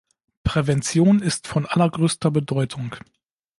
Prävention 0.43 1.21
ist 1.21 1.45
von 1.47 1.67
allergrößter 1.67 2.31
Bedeutung. 2.31 2.95